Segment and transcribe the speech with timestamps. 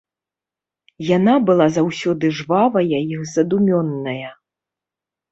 [1.17, 4.27] Яна была заўсёды жвавая і задумёная.